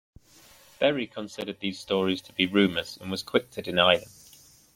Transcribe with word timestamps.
Berry 0.79 1.05
considered 1.05 1.59
these 1.59 1.77
stories 1.79 2.23
to 2.23 2.33
be 2.33 2.47
rumors 2.47 2.97
and 2.99 3.11
was 3.11 3.21
quick 3.21 3.51
to 3.51 3.61
deny 3.61 3.97
them. 3.97 4.09